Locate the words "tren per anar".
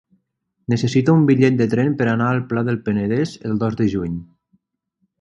1.75-2.31